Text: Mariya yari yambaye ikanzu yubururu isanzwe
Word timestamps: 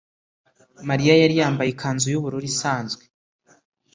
Mariya 0.89 1.13
yari 1.21 1.33
yambaye 1.41 1.69
ikanzu 1.71 2.05
yubururu 2.13 2.45
isanzwe 2.51 3.03